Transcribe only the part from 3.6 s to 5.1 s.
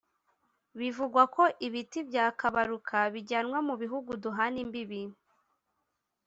mu bihugu duhana imbibi